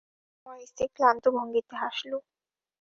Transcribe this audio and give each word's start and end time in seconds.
আমার 0.37 0.59
স্ত্রী 0.69 0.85
ক্লান্ত 0.95 1.23
ভঙ্গিতে 1.35 1.73
হাসল। 1.81 2.11